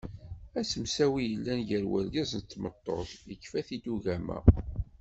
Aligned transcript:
Asemsawi 0.59 1.17
i 1.23 1.27
yellan 1.31 1.61
gar 1.67 1.83
urgaz 1.95 2.31
n 2.35 2.41
tmeṭṭut 2.41 3.09
yefka-t-id 3.29 3.85
ugama. 3.93 4.39